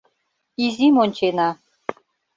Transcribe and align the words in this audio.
—Изим 0.65 0.95
ончена... 1.03 1.49